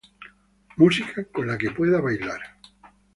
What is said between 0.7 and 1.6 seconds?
Música con la